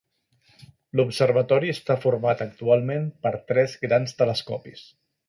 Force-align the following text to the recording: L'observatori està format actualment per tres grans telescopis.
L'observatori 0.99 1.69
està 1.73 1.97
format 2.07 2.41
actualment 2.47 3.05
per 3.27 3.33
tres 3.53 3.77
grans 3.85 4.17
telescopis. 4.23 4.83